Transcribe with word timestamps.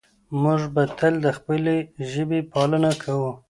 موږ 0.41 0.61
به 0.73 0.83
تل 0.97 1.13
د 1.25 1.27
خپلې 1.37 1.77
ژبې 2.11 2.39
پالنه 2.51 2.91
کوو. 3.01 3.31